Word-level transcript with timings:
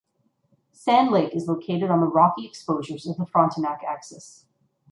Sand 0.71 1.11
Lake 1.11 1.35
is 1.35 1.45
located 1.47 1.91
on 1.91 1.99
the 1.99 2.07
rocky 2.07 2.47
exposures 2.47 3.05
of 3.05 3.17
the 3.17 3.25
Frontenac 3.27 3.83
Axis. 3.87 4.47